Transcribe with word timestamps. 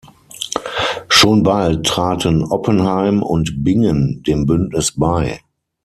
Schon 1.09 1.43
bald 1.43 1.85
traten 1.85 2.43
Oppenheim 2.43 3.21
und 3.21 3.63
Bingen 3.63 4.23
dem 4.23 4.47
Bündnis 4.47 4.93
bei. 4.93 5.41